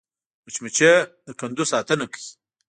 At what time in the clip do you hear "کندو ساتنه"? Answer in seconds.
1.39-2.05